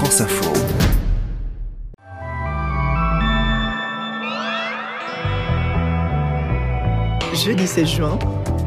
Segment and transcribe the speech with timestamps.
[0.00, 0.50] France Info.
[7.34, 8.18] Jeudi 16 juin,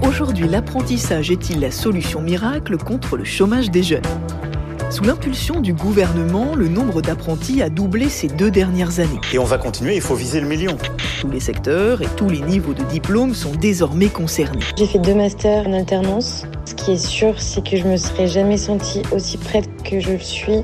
[0.07, 4.03] aujourd'hui l'apprentissage est-il la solution miracle contre le chômage des jeunes?
[4.91, 9.19] Sous l'impulsion du gouvernement, le nombre d'apprentis a doublé ces deux dernières années.
[9.33, 10.77] Et on va continuer, il faut viser le million.
[11.19, 14.59] Tous les secteurs et tous les niveaux de diplômes sont désormais concernés.
[14.77, 16.43] J'ai fait deux masters en alternance.
[16.65, 20.11] Ce qui est sûr, c'est que je me serais jamais sentie aussi prête que je
[20.11, 20.61] le suis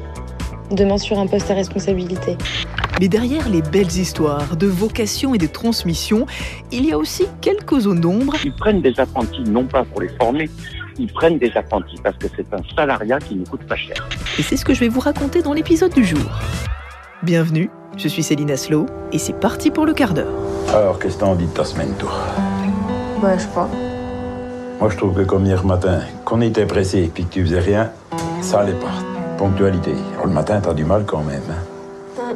[0.71, 2.37] demain sur un poste à responsabilité.
[2.99, 6.25] Mais derrière les belles histoires de vocation et de transmission,
[6.71, 8.35] il y a aussi quelques zones d'ombre.
[8.43, 10.49] Ils prennent des apprentis non pas pour les former,
[10.97, 14.09] ils prennent des apprentis parce que c'est un salariat qui ne coûte pas cher.
[14.37, 16.19] Et c'est ce que je vais vous raconter dans l'épisode du jour.
[17.23, 20.33] Bienvenue, je suis Céline Aslo et c'est parti pour le quart d'heure.
[20.73, 22.11] Alors, qu'est-ce que t'en dis de ta semaine, toi?
[23.23, 23.69] Ouais, je crois.
[24.79, 27.91] Moi, je trouve que comme hier matin, qu'on était pressé et que tu faisais rien,
[28.41, 29.08] ça allait pas.
[30.13, 31.41] Alors, le matin, t'as du mal quand même.
[31.49, 32.35] hein.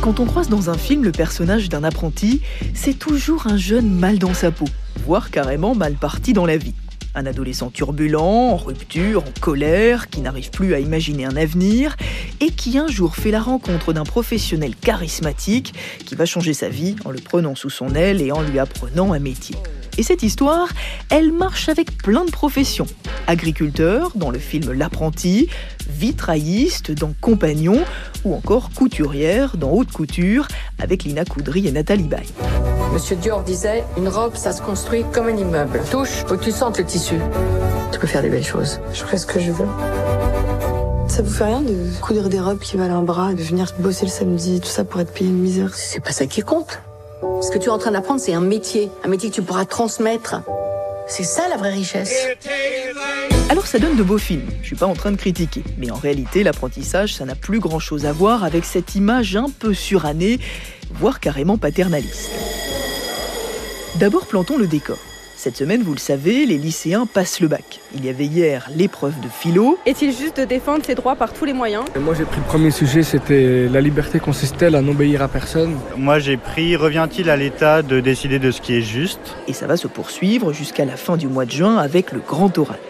[0.00, 2.40] Quand on croise dans un film le personnage d'un apprenti,
[2.74, 4.64] c'est toujours un jeune mal dans sa peau,
[5.06, 6.74] voire carrément mal parti dans la vie.
[7.14, 8.20] Un adolescent turbulent,
[8.52, 11.96] en rupture, en colère, qui n'arrive plus à imaginer un avenir
[12.40, 16.96] et qui un jour fait la rencontre d'un professionnel charismatique qui va changer sa vie
[17.04, 19.56] en le prenant sous son aile et en lui apprenant un métier.
[19.98, 20.68] Et cette histoire,
[21.10, 22.86] elle marche avec plein de professions.
[23.26, 25.48] Agriculteur dans le film L'apprenti,
[25.90, 27.80] vitrailliste dans Compagnon
[28.24, 30.46] ou encore couturière dans Haute Couture
[30.78, 32.28] avec Lina Coudry et Nathalie Baye.
[32.92, 35.80] Monsieur Dior disait, une robe, ça se construit comme un immeuble.
[35.90, 37.16] Touche, faut que tu sentes le tissu.
[37.90, 38.78] Tu peux faire des belles choses.
[38.92, 39.66] Je ferai ce que je veux.
[41.08, 44.06] Ça vous fait rien de coudre des robes qui valent un bras, de venir bosser
[44.06, 45.74] le samedi, tout ça pour être payé une misère?
[45.74, 46.80] C'est pas ça qui compte.
[47.42, 48.90] Ce que tu es en train d'apprendre, c'est un métier.
[49.04, 50.42] Un métier que tu pourras transmettre.
[51.06, 52.14] C'est ça la vraie richesse.
[53.50, 55.96] Alors ça donne de beaux films, je suis pas en train de critiquer, mais en
[55.96, 60.38] réalité l'apprentissage ça n'a plus grand chose à voir avec cette image un peu surannée,
[60.90, 62.30] voire carrément paternaliste.
[63.98, 64.98] D'abord plantons le décor.
[65.40, 67.78] Cette semaine, vous le savez, les lycéens passent le bac.
[67.94, 71.44] Il y avait hier l'épreuve de philo, Est-il juste de défendre ses droits par tous
[71.44, 71.84] les moyens?
[71.94, 75.76] Moi j'ai pris le premier sujet, c'était la liberté consiste-t-elle à n'obéir à personne?
[75.96, 79.36] Moi j'ai pris revient-il à l'État de décider de ce qui est juste?
[79.46, 82.58] Et ça va se poursuivre jusqu'à la fin du mois de juin avec le grand
[82.58, 82.80] oral.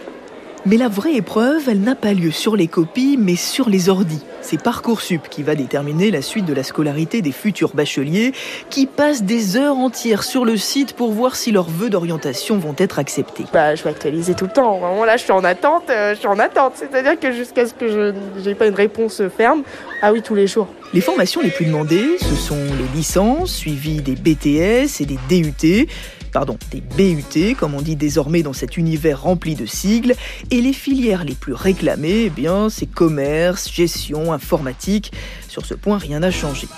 [0.66, 4.22] Mais la vraie épreuve, elle n'a pas lieu sur les copies, mais sur les ordis.
[4.41, 8.32] C'est Parcoursup qui va déterminer la suite de la scolarité des futurs bacheliers
[8.70, 12.74] qui passent des heures entières sur le site pour voir si leurs vœux d'orientation vont
[12.78, 13.44] être acceptés.
[13.52, 14.78] Bah, je vais actualiser tout le temps.
[14.78, 15.84] Vraiment, là, je suis en attente.
[15.91, 16.75] euh, je suis en attente.
[16.76, 19.62] C'est-à-dire que jusqu'à ce que je n'ai pas une réponse ferme,
[20.02, 20.69] ah oui, tous les jours.
[20.94, 25.86] Les formations les plus demandées, ce sont les licences, suivies des BTS et des DUT,
[26.28, 30.14] pardon, des BUT, comme on dit désormais dans cet univers rempli de sigles,
[30.50, 35.12] et les filières les plus réclamées, eh bien, c'est commerce, gestion, informatique.
[35.48, 36.68] Sur ce point, rien n'a changé.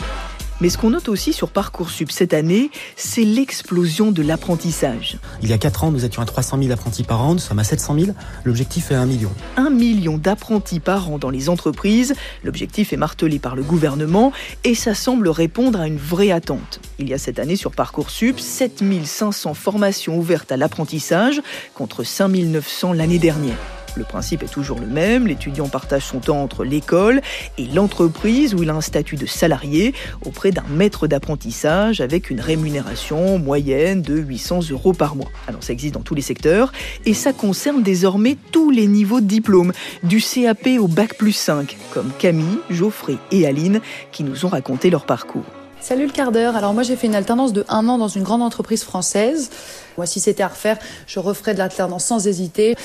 [0.61, 5.19] Mais ce qu'on note aussi sur Parcoursup cette année, c'est l'explosion de l'apprentissage.
[5.43, 7.59] Il y a 4 ans, nous étions à 300 000 apprentis par an, nous sommes
[7.59, 8.11] à 700 000.
[8.45, 9.31] L'objectif est 1 million.
[9.57, 12.15] Un million d'apprentis par an dans les entreprises.
[12.45, 14.33] L'objectif est martelé par le gouvernement
[14.65, 16.81] et ça semble répondre à une vraie attente.
[16.99, 21.41] Il y a cette année sur Parcoursup 7500 formations ouvertes à l'apprentissage
[21.75, 23.57] contre 5900 l'année dernière.
[23.97, 27.21] Le principe est toujours le même, l'étudiant partage son temps entre l'école
[27.59, 32.41] et l'entreprise où il a un statut de salarié auprès d'un maître d'apprentissage avec une
[32.41, 35.31] rémunération moyenne de 800 euros par mois.
[35.47, 36.73] Alors ça existe dans tous les secteurs
[37.05, 41.77] et ça concerne désormais tous les niveaux de diplôme, du CAP au bac plus 5,
[41.93, 43.81] comme Camille, Geoffrey et Aline
[44.13, 45.60] qui nous ont raconté leur parcours.
[45.81, 46.57] Salut le quart d'heure.
[46.57, 49.51] Alors moi j'ai fait une alternance de un an dans une grande entreprise française.
[49.97, 50.77] Moi si c'était à refaire,
[51.07, 52.77] je referais de l'alternance sans hésiter.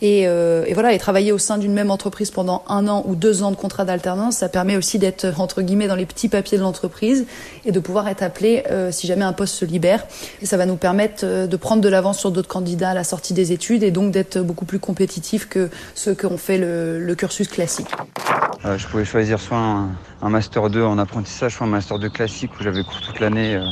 [0.00, 3.16] Et, euh, et voilà, et travailler au sein d'une même entreprise pendant un an ou
[3.16, 6.56] deux ans de contrat d'alternance, ça permet aussi d'être entre guillemets dans les petits papiers
[6.56, 7.26] de l'entreprise
[7.64, 10.06] et de pouvoir être appelé euh, si jamais un poste se libère.
[10.40, 13.04] Et ça va nous permettre euh, de prendre de l'avance sur d'autres candidats à la
[13.04, 17.00] sortie des études et donc d'être beaucoup plus compétitifs que ceux qui ont fait le,
[17.00, 17.88] le cursus classique.
[18.64, 22.50] Euh, je pouvais choisir soit un, master 2 en apprentissage, soit un master 2 classique
[22.58, 23.66] où j'avais cours toute l'année euh,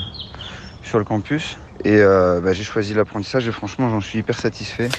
[0.82, 1.56] sur le campus.
[1.84, 4.90] Et euh, bah, j'ai choisi l'apprentissage et franchement j'en suis hyper satisfait.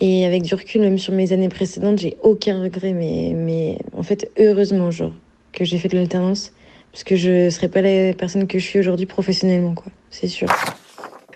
[0.00, 4.02] Et avec du recul, même sur mes années précédentes, j'ai aucun regret, mais, mais en
[4.02, 4.90] fait, heureusement,
[5.52, 6.52] que j'ai fait de l'alternance,
[6.92, 10.48] parce que je serais pas la personne que je suis aujourd'hui professionnellement, quoi, c'est sûr.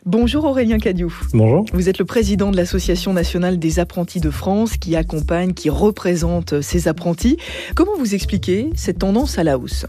[0.04, 1.14] Bonjour Aurélien Cadiou.
[1.32, 1.64] Bonjour.
[1.72, 6.60] Vous êtes le président de l'Association nationale des apprentis de France qui accompagne, qui représente
[6.60, 7.37] ces apprentis.
[7.76, 9.87] Comment vous expliquez cette tendance à la hausse?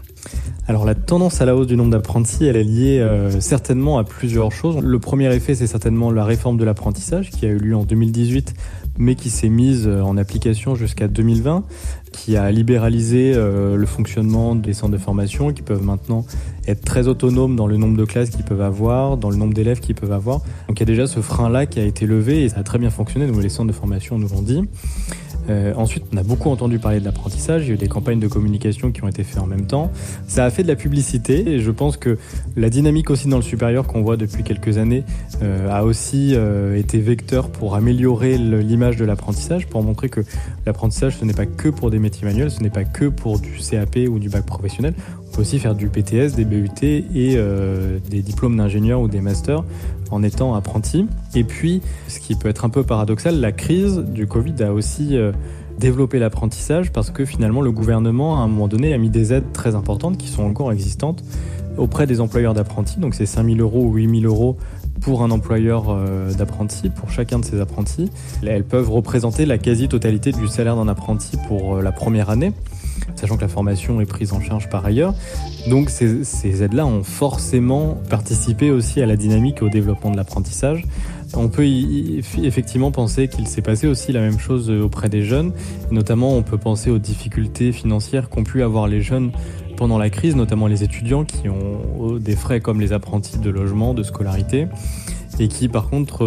[0.68, 4.04] Alors la tendance à la hausse du nombre d'apprentis, elle est liée euh, certainement à
[4.04, 4.78] plusieurs choses.
[4.80, 8.54] Le premier effet, c'est certainement la réforme de l'apprentissage qui a eu lieu en 2018,
[8.98, 11.64] mais qui s'est mise euh, en application jusqu'à 2020,
[12.14, 16.24] qui a libéralisé euh, le fonctionnement des centres de formation, qui peuvent maintenant
[16.66, 19.80] être très autonomes dans le nombre de classes qu'ils peuvent avoir, dans le nombre d'élèves
[19.80, 20.38] qu'ils peuvent avoir.
[20.68, 22.78] Donc il y a déjà ce frein-là qui a été levé et ça a très
[22.78, 24.62] bien fonctionné, donc les centres de formation nous l'ont dit.
[25.50, 27.64] Euh, ensuite, on a beaucoup entendu parler de l'apprentissage.
[27.64, 29.90] Il y a eu des campagnes de communication qui ont été faites en même temps.
[30.26, 32.18] Ça a fait de la publicité et je pense que
[32.56, 35.04] la dynamique aussi dans le supérieur qu'on voit depuis quelques années
[35.42, 40.20] euh, a aussi euh, été vecteur pour améliorer l'image de l'apprentissage, pour montrer que
[40.66, 43.58] l'apprentissage ce n'est pas que pour des métiers manuels, ce n'est pas que pour du
[43.58, 44.94] CAP ou du bac professionnel.
[45.34, 49.64] Peut aussi faire du PTS, des BUT et euh, des diplômes d'ingénieur ou des masters
[50.12, 51.06] en étant apprenti.
[51.34, 55.16] Et puis, ce qui peut être un peu paradoxal, la crise du Covid a aussi
[55.16, 55.32] euh,
[55.78, 59.52] développé l'apprentissage parce que finalement le gouvernement, à un moment donné, a mis des aides
[59.52, 61.24] très importantes qui sont encore existantes
[61.78, 63.00] auprès des employeurs d'apprentis.
[63.00, 64.56] Donc c'est 5 000 euros ou 8 000 euros
[65.00, 68.08] pour un employeur euh, d'apprenti, pour chacun de ses apprentis.
[68.46, 72.52] Elles peuvent représenter la quasi-totalité du salaire d'un apprenti pour la première année
[73.14, 75.14] sachant que la formation est prise en charge par ailleurs.
[75.68, 80.84] Donc ces, aides-là ont forcément participé aussi à la dynamique et au développement de l'apprentissage.
[81.36, 85.52] On peut effectivement penser qu'il s'est passé aussi la même chose auprès des jeunes.
[85.90, 89.32] Notamment, on peut penser aux difficultés financières qu'ont pu avoir les jeunes
[89.76, 93.94] pendant la crise, notamment les étudiants qui ont des frais comme les apprentis de logement,
[93.94, 94.68] de scolarité
[95.38, 96.24] et qui par contre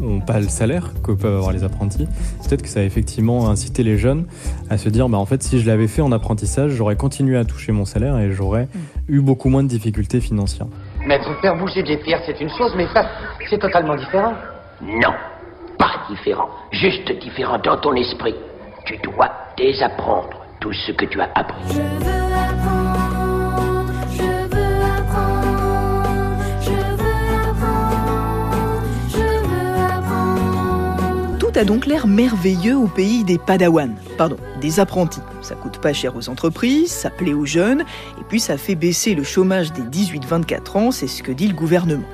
[0.00, 2.06] n'ont euh, pas le salaire que peuvent avoir les apprentis.
[2.46, 4.26] Peut-être que ça a effectivement incité les jeunes
[4.70, 7.44] à se dire bah, en fait si je l'avais fait en apprentissage, j'aurais continué à
[7.44, 8.78] toucher mon salaire et j'aurais mm.
[9.08, 10.66] eu beaucoup moins de difficultés financières.
[11.06, 13.06] Maître, faire bouger des pierres c'est une chose, mais ça
[13.48, 14.34] c'est totalement différent.
[14.82, 15.12] Non,
[15.78, 18.34] pas différent, juste différent dans ton esprit.
[18.84, 21.80] Tu dois désapprendre tout ce que tu as appris.
[31.56, 35.20] A donc l'air merveilleux au pays des padawans, pardon, des apprentis.
[35.42, 37.82] Ça coûte pas cher aux entreprises, ça plaît aux jeunes,
[38.20, 41.54] et puis ça fait baisser le chômage des 18-24 ans, c'est ce que dit le
[41.54, 42.06] gouvernement.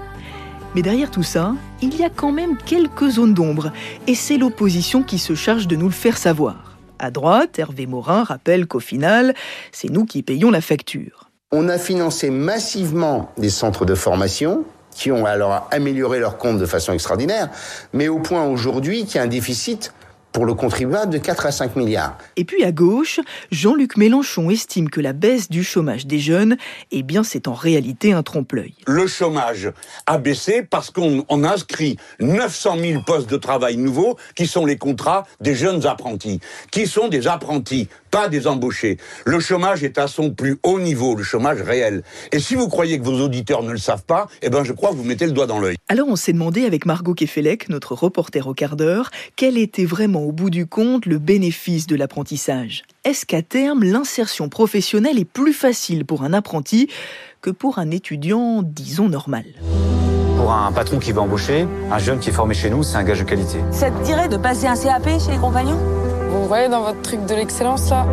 [0.75, 3.73] Mais derrière tout ça, il y a quand même quelques zones d'ombre,
[4.07, 6.79] et c'est l'opposition qui se charge de nous le faire savoir.
[6.99, 9.35] À droite, Hervé Morin rappelle qu'au final,
[9.73, 11.31] c'est nous qui payons la facture.
[11.51, 16.67] On a financé massivement des centres de formation, qui ont alors amélioré leur compte de
[16.67, 17.49] façon extraordinaire,
[17.93, 19.93] mais au point aujourd'hui qu'il y a un déficit
[20.33, 22.17] pour le contribuable de 4 à 5 milliards.
[22.37, 23.21] Et puis à gauche,
[23.51, 26.57] Jean-Luc Mélenchon estime que la baisse du chômage des jeunes,
[26.91, 28.75] eh bien, c'est en réalité un trompe-l'œil.
[28.87, 29.71] Le chômage
[30.07, 35.25] a baissé parce qu'on inscrit 900 000 postes de travail nouveaux qui sont les contrats
[35.41, 36.41] des jeunes apprentis,
[36.71, 38.99] qui sont des apprentis pas des embauchés.
[39.25, 42.03] Le chômage est à son plus haut niveau, le chômage réel.
[42.31, 44.91] Et si vous croyez que vos auditeurs ne le savent pas, eh ben je crois
[44.91, 45.77] que vous mettez le doigt dans l'œil.
[45.89, 50.22] Alors on s'est demandé avec Margot Kefelec, notre reporter au quart d'heure, quel était vraiment
[50.23, 52.83] au bout du compte le bénéfice de l'apprentissage.
[53.05, 56.89] Est-ce qu'à terme, l'insertion professionnelle est plus facile pour un apprenti
[57.41, 59.45] que pour un étudiant, disons, normal?
[60.37, 63.05] Pour un patron qui veut embaucher, un jeune qui est formé chez nous, c'est un
[63.05, 63.59] gage de qualité.
[63.71, 65.79] Ça te dirait de passer un CAP chez les compagnons?
[66.31, 68.07] Vous voyez dans votre truc de l'excellence là?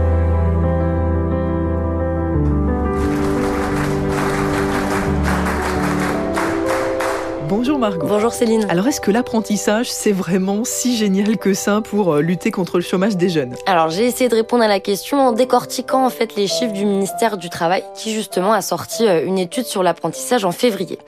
[7.49, 8.05] Bonjour Margot.
[8.05, 8.67] Bonjour Céline.
[8.69, 12.83] Alors est-ce que l'apprentissage, c'est vraiment si génial que ça pour euh, lutter contre le
[12.83, 13.55] chômage des jeunes?
[13.65, 16.85] Alors j'ai essayé de répondre à la question en décortiquant en fait les chiffres du
[16.85, 20.99] ministère du Travail qui justement a sorti euh, une étude sur l'apprentissage en février.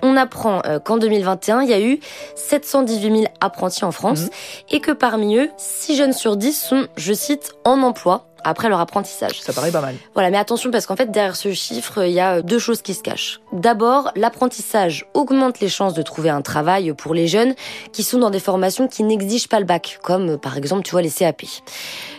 [0.00, 2.00] On apprend euh, qu'en 2021, il y a eu
[2.34, 4.30] 718 000 apprentis en France mmh.
[4.70, 8.80] et que parmi eux, 6 jeunes sur 10 sont, je cite, en emploi après leur
[8.80, 9.40] apprentissage.
[9.40, 9.94] Ça paraît pas mal.
[10.14, 12.94] Voilà, mais attention parce qu'en fait derrière ce chiffre, il y a deux choses qui
[12.94, 13.40] se cachent.
[13.52, 17.54] D'abord, l'apprentissage augmente les chances de trouver un travail pour les jeunes
[17.92, 21.02] qui sont dans des formations qui n'exigent pas le bac, comme par exemple, tu vois,
[21.02, 21.42] les CAP.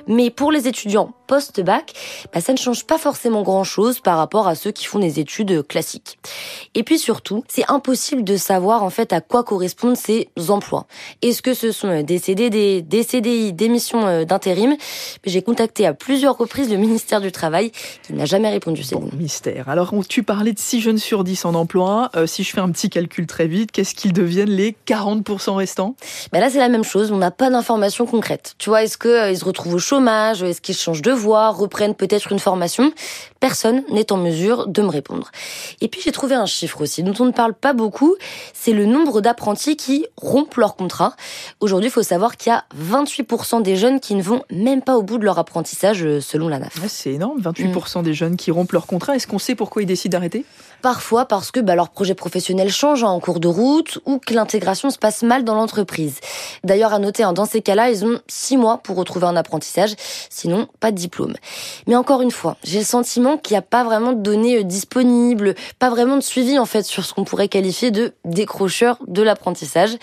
[0.08, 1.94] Mais pour les étudiants post-bac,
[2.34, 5.66] bah, ça ne change pas forcément grand-chose par rapport à ceux qui font des études
[5.66, 6.20] classiques.
[6.76, 10.88] Et puis surtout, c'est impossible de savoir en fait à quoi correspondent ces emplois.
[11.22, 14.76] Est-ce que ce sont des CDD, des CDI, des missions euh, d'intérim?
[15.26, 17.72] J'ai contacté à plusieurs reprises le ministère du Travail
[18.04, 18.84] qui n'a jamais répondu.
[18.92, 19.70] Bon, mystère.
[19.70, 22.10] Alors, tu parlais de 6 jeunes sur 10 en emploi.
[22.16, 25.96] Euh, si je fais un petit calcul très vite, qu'est-ce qu'ils deviennent les 40% restants?
[26.32, 27.12] Bah Là, c'est la même chose.
[27.12, 28.56] On n'a pas d'informations concrètes.
[28.58, 31.96] Tu vois, est-ce qu'ils euh, se retrouvent au chômage Est-ce qu'ils changent de voie Reprennent
[31.96, 32.94] peut-être une formation?
[33.42, 35.32] Personne n'est en mesure de me répondre.
[35.82, 38.16] Et puis j'ai trouvé un chiffre aussi dont on ne parle pas beaucoup,
[38.54, 41.14] c'est le nombre d'apprentis qui rompent leur contrat.
[41.60, 44.96] Aujourd'hui, il faut savoir qu'il y a 28% des jeunes qui ne vont même pas
[44.96, 46.80] au bout de leur apprentissage euh, selon la NAF.
[46.88, 49.18] c'est énorme, 28% des jeunes qui rompent leur contrat.
[49.18, 50.46] Est-ce qu'on sait pourquoi ils décident d'arrêter?
[50.82, 54.90] Parfois parce que bah, leur projet professionnel change en cours de route ou que l'intégration
[54.90, 56.20] se passe mal dans l'entreprise.
[56.64, 59.94] D'ailleurs, à noter, hein, dans ces cas-là, ils ont six mois pour retrouver un apprentissage,
[60.30, 61.36] sinon pas de diplôme.
[61.88, 64.64] Mais encore une fois, j'ai le sentiment qu'il n'y a pas vraiment de données euh,
[64.64, 69.22] disponibles, pas vraiment de suivi en fait sur ce qu'on pourrait qualifier de décrocheur de
[69.22, 69.98] l'apprentissage.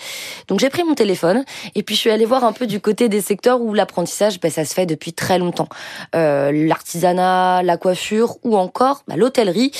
[0.47, 1.43] Donc j'ai pris mon téléphone
[1.75, 4.49] et puis je suis allée voir un peu du côté des secteurs où l'apprentissage, bah,
[4.49, 5.69] ça se fait depuis très longtemps.
[6.15, 9.71] Euh, L'artisanat, la coiffure ou encore bah, l'hôtellerie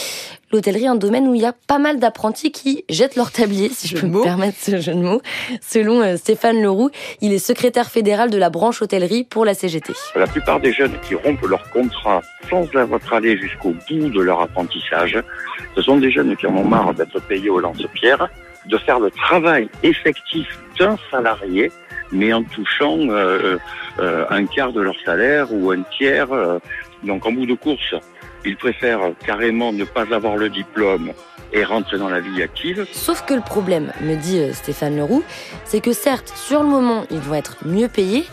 [0.52, 3.88] l'hôtellerie un domaine où il y a pas mal d'apprentis qui jettent leur tablier, si
[3.88, 5.22] je peux me permettre ce jeu de mots.
[5.62, 6.90] Selon euh, Stéphane Leroux,
[7.22, 9.94] il est secrétaire fédéral de la branche hôtellerie pour la CGT.
[10.16, 14.42] La plupart des jeunes qui rompent leur contrat sans avoir allé jusqu'au bout de leur
[14.42, 15.22] apprentissage,
[15.76, 18.30] ce sont des jeunes qui en ont marre d'être payés au lance-pierre,
[18.66, 21.72] de faire le travail effectif d'un salarié,
[22.12, 23.58] mais en touchant euh,
[24.00, 26.28] euh, un quart de leur salaire ou un tiers.
[27.04, 27.96] donc en bout de course,
[28.46, 31.14] ils préfèrent carrément ne pas avoir le diplôme
[31.54, 32.86] et rentrer dans la vie active.
[32.92, 35.24] Sauf que le problème, me dit euh, Stéphane Leroux,
[35.66, 38.26] c'est que certes, sur le moment, ils vont être mieux payés,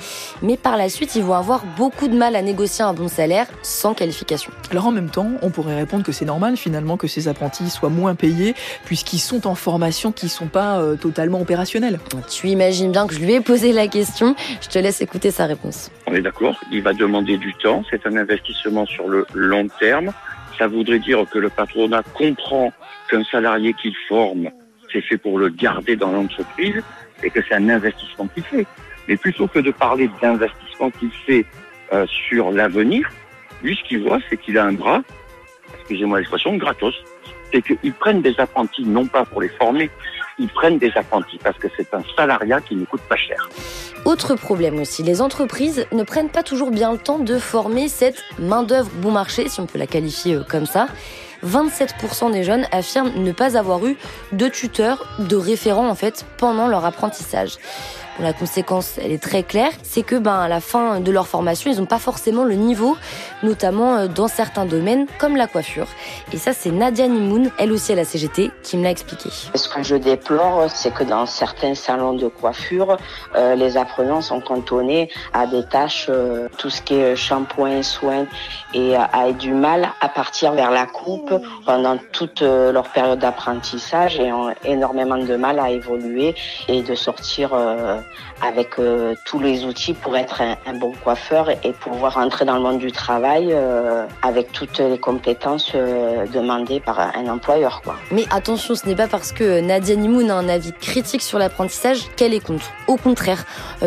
[0.42, 3.46] mais par la suite, ils vont avoir beaucoup de mal à négocier un bon salaire
[3.62, 4.52] sans qualification.
[4.70, 7.88] Alors en même temps, on pourrait répondre que c'est normal finalement que ces apprentis soient
[7.88, 11.98] moins payés puisqu'ils sont en formation qui sont pas euh, totalement opérationnels.
[12.28, 15.46] Tu imagines bien que je lui ai posé la question, je te laisse écouter sa
[15.46, 15.90] réponse.
[16.06, 20.12] On est d'accord, il va demander du temps, c'est un investissement sur le long terme.
[20.56, 22.72] Ça voudrait dire que le patronat comprend
[23.10, 24.50] qu'un salarié qu'il forme,
[24.92, 26.82] c'est fait pour le garder dans l'entreprise
[27.22, 28.66] et que c'est un investissement qu'il fait.
[29.08, 31.44] Mais plutôt que de parler d'investissement qu'il fait
[31.92, 33.10] euh, sur l'avenir,
[33.62, 35.02] lui, ce qu'il voit, c'est qu'il a un bras,
[35.78, 36.94] excusez-moi l'expression, gratos.
[37.52, 39.90] C'est qu'ils prennent des apprentis, non pas pour les former,
[40.38, 43.48] ils prennent des apprentis parce que c'est un salariat qui ne coûte pas cher.
[44.04, 48.22] Autre problème aussi, les entreprises ne prennent pas toujours bien le temps de former cette
[48.38, 50.88] main-d'œuvre bon marché, si on peut la qualifier euh, comme ça.
[51.44, 53.96] 27% des jeunes affirment ne pas avoir eu
[54.32, 57.58] de tuteur, de référent en fait pendant leur apprentissage
[58.20, 61.70] la conséquence, elle est très claire, c'est que ben à la fin de leur formation,
[61.70, 62.96] ils n'ont pas forcément le niveau,
[63.42, 65.86] notamment euh, dans certains domaines comme la coiffure.
[66.32, 69.28] Et ça, c'est Nadia Nimoun, elle aussi à la CGT, qui me l'a expliqué.
[69.54, 72.96] Ce que je déplore, c'est que dans certains salons de coiffure,
[73.34, 78.26] euh, les apprenants sont cantonnés à des tâches, euh, tout ce qui est shampoing, soins,
[78.72, 81.32] et a du mal à partir vers la coupe
[81.64, 86.34] pendant toute leur période d'apprentissage et ont énormément de mal à évoluer
[86.68, 87.54] et de sortir
[88.42, 92.60] avec euh, tous les outils pour être un, bon coiffeur et pouvoir entrer dans le
[92.60, 97.82] monde du travail euh, avec toutes les compétences euh, demandées par un employeur.
[98.10, 102.08] Mais attention, ce n'est pas parce que Nadia Nimoun a un avis critique sur l'apprentissage
[102.16, 102.66] qu'elle est contre.
[102.88, 103.44] Au contraire,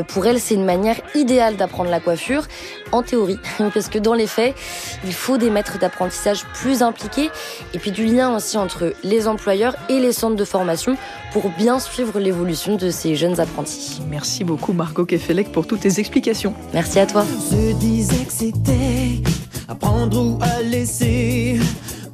[0.07, 2.43] pour elle, c'est une manière idéale d'apprendre la coiffure,
[2.91, 3.39] en théorie,
[3.73, 4.55] parce que dans les faits,
[5.03, 7.29] il faut des maîtres d'apprentissage plus impliqués
[7.73, 10.97] et puis du lien aussi entre les employeurs et les centres de formation
[11.31, 14.01] pour bien suivre l'évolution de ces jeunes apprentis.
[14.09, 16.53] Merci beaucoup Margot Kefelec pour toutes tes explications.
[16.73, 17.25] Merci à toi.
[17.51, 19.21] Je disais que c'était
[19.67, 21.59] apprendre ou à laisser.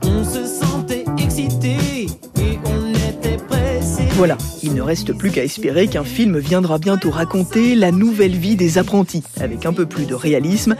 [0.04, 4.04] On se sentait excité et on était pressé.
[4.12, 8.56] Voilà, il ne reste plus qu'à espérer qu'un film viendra bientôt raconter la nouvelle vie
[8.56, 10.76] des apprentis, avec un peu plus de réalisme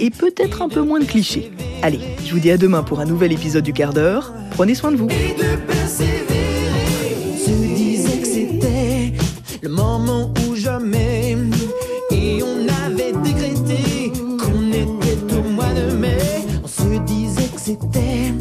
[0.00, 1.50] et peut-être un peu moins de clichés.
[1.82, 4.34] Allez, je vous dis à demain pour un nouvel épisode du quart d'heure.
[4.50, 5.08] Prenez soin de vous.
[9.60, 10.37] le moment où
[12.10, 16.18] Et on avait décrété qu'on était au mois de mai.
[16.62, 18.34] On se disait que c'était